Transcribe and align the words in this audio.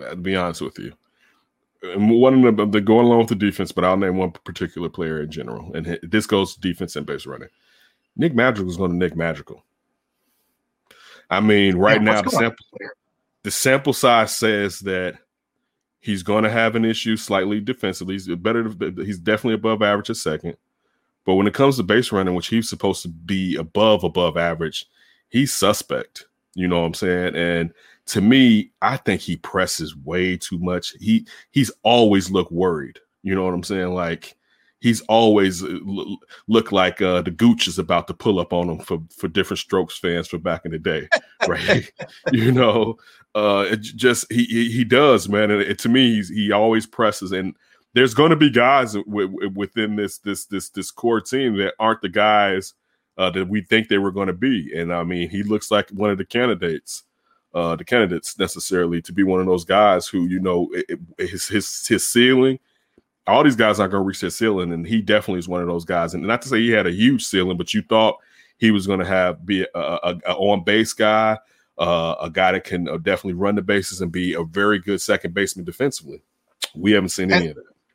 To 0.00 0.16
be 0.16 0.34
honest 0.36 0.62
with 0.62 0.78
you, 0.78 0.92
and 1.82 2.10
one 2.10 2.44
of 2.44 2.56
them 2.56 2.70
they're 2.70 2.80
going 2.80 3.06
along 3.06 3.20
with 3.20 3.28
the 3.28 3.34
defense, 3.34 3.72
but 3.72 3.84
I'll 3.84 3.96
name 3.96 4.16
one 4.16 4.32
particular 4.32 4.88
player 4.88 5.22
in 5.22 5.30
general, 5.30 5.72
and 5.74 5.98
this 6.02 6.26
goes 6.26 6.56
defense 6.56 6.96
and 6.96 7.06
base 7.06 7.26
running. 7.26 7.48
Nick 8.16 8.34
Madrigal 8.34 8.70
is 8.70 8.76
going 8.76 8.90
to 8.90 8.96
Nick 8.96 9.16
Madrigal. 9.16 9.64
I 11.30 11.40
mean, 11.40 11.76
right 11.76 12.02
yeah, 12.02 12.12
now 12.12 12.22
the 12.22 12.30
sample, 12.30 12.66
the 13.44 13.50
sample 13.50 13.92
size 13.92 14.36
says 14.36 14.80
that 14.80 15.18
he's 16.00 16.22
going 16.22 16.44
to 16.44 16.50
have 16.50 16.74
an 16.74 16.84
issue 16.84 17.16
slightly 17.16 17.60
defensively. 17.60 18.14
He's 18.14 18.26
better. 18.28 18.70
He's 18.96 19.18
definitely 19.18 19.54
above 19.54 19.82
average 19.82 20.10
at 20.10 20.16
second, 20.16 20.56
but 21.24 21.34
when 21.34 21.46
it 21.46 21.54
comes 21.54 21.76
to 21.76 21.82
base 21.82 22.10
running, 22.10 22.34
which 22.34 22.48
he's 22.48 22.68
supposed 22.68 23.02
to 23.02 23.08
be 23.08 23.54
above 23.56 24.02
above 24.04 24.36
average, 24.36 24.86
he's 25.28 25.54
suspect. 25.54 26.26
You 26.60 26.68
know 26.68 26.80
what 26.80 26.86
I'm 26.88 26.94
saying? 26.94 27.36
And 27.36 27.72
to 28.06 28.20
me, 28.20 28.70
I 28.82 28.98
think 28.98 29.22
he 29.22 29.36
presses 29.36 29.96
way 29.96 30.36
too 30.36 30.58
much. 30.58 30.92
He 31.00 31.26
he's 31.52 31.72
always 31.84 32.30
looked 32.30 32.52
worried. 32.52 32.98
You 33.22 33.34
know 33.34 33.44
what 33.44 33.54
I'm 33.54 33.62
saying? 33.62 33.94
Like 33.94 34.36
he's 34.80 35.00
always 35.02 35.64
uh, 35.64 35.78
look 36.48 36.70
like 36.70 37.00
uh, 37.00 37.22
the 37.22 37.30
gooch 37.30 37.66
is 37.66 37.78
about 37.78 38.08
to 38.08 38.14
pull 38.14 38.38
up 38.38 38.52
on 38.52 38.68
him 38.68 38.78
for 38.80 38.98
for 39.16 39.26
different 39.28 39.60
strokes 39.60 39.98
fans 39.98 40.28
for 40.28 40.36
back 40.36 40.66
in 40.66 40.72
the 40.72 40.78
day, 40.78 41.08
right? 41.48 41.90
you 42.32 42.52
know, 42.52 42.98
uh, 43.34 43.64
it 43.70 43.80
just 43.80 44.30
he 44.30 44.44
he 44.44 44.84
does, 44.84 45.26
man. 45.26 45.50
And 45.50 45.62
it, 45.62 45.78
to 45.78 45.88
me, 45.88 46.16
he's, 46.16 46.28
he 46.28 46.52
always 46.52 46.86
presses, 46.86 47.32
and 47.32 47.56
there's 47.94 48.12
going 48.12 48.30
to 48.30 48.36
be 48.36 48.50
guys 48.50 48.92
w- 48.92 49.50
within 49.54 49.96
this 49.96 50.18
this 50.18 50.44
this 50.44 50.68
this 50.68 50.90
core 50.90 51.22
team 51.22 51.56
that 51.56 51.72
aren't 51.78 52.02
the 52.02 52.10
guys 52.10 52.74
uh, 53.18 53.30
that 53.30 53.48
we 53.48 53.62
think 53.62 53.88
they 53.88 53.98
were 53.98 54.12
going 54.12 54.28
to 54.28 54.32
be. 54.32 54.72
And 54.74 54.92
I 54.92 55.04
mean, 55.04 55.28
he 55.28 55.42
looks 55.42 55.70
like 55.70 55.90
one 55.90 56.10
of 56.10 56.18
the 56.18 56.24
candidates. 56.24 57.04
Uh, 57.52 57.74
the 57.74 57.84
candidates 57.84 58.38
necessarily 58.38 59.02
to 59.02 59.12
be 59.12 59.24
one 59.24 59.40
of 59.40 59.46
those 59.46 59.64
guys 59.64 60.06
who 60.06 60.26
you 60.26 60.38
know 60.38 60.68
it, 60.72 60.86
it, 61.18 61.30
his 61.30 61.48
his 61.48 61.86
his 61.86 62.06
ceiling 62.06 62.60
all 63.26 63.44
these 63.44 63.56
guys 63.56 63.78
aren't 63.78 63.92
going 63.92 64.02
to 64.02 64.06
reach 64.06 64.20
their 64.20 64.30
ceiling, 64.30 64.72
and 64.72 64.86
he 64.86 65.00
definitely 65.00 65.38
is 65.38 65.48
one 65.48 65.60
of 65.60 65.68
those 65.68 65.84
guys. 65.84 66.14
And 66.14 66.26
not 66.26 66.42
to 66.42 66.48
say 66.48 66.58
he 66.58 66.70
had 66.70 66.86
a 66.86 66.92
huge 66.92 67.24
ceiling, 67.24 67.56
but 67.56 67.72
you 67.72 67.82
thought 67.82 68.18
he 68.58 68.70
was 68.70 68.86
going 68.86 69.00
to 69.00 69.06
have 69.06 69.44
be 69.46 69.62
a, 69.62 69.78
a, 69.78 70.20
a 70.26 70.34
on 70.34 70.64
base 70.64 70.92
guy, 70.92 71.38
uh, 71.78 72.14
a 72.20 72.30
guy 72.30 72.52
that 72.52 72.64
can 72.64 72.88
uh, 72.88 72.98
definitely 72.98 73.34
run 73.34 73.54
the 73.54 73.62
bases 73.62 74.00
and 74.00 74.12
be 74.12 74.34
a 74.34 74.42
very 74.42 74.78
good 74.78 75.00
second 75.00 75.34
baseman 75.34 75.64
defensively. 75.64 76.22
We 76.74 76.92
haven't 76.92 77.10
seen 77.10 77.32
and, 77.32 77.34
any 77.34 77.48
of 77.48 77.56
that. 77.56 77.64